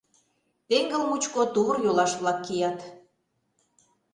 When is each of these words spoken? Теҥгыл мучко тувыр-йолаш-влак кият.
Теҥгыл 0.67 1.03
мучко 1.09 1.41
тувыр-йолаш-влак 1.53 2.39
кият. 2.45 2.79